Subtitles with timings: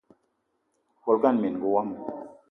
[1.03, 1.95] Bolo ngana minenga womo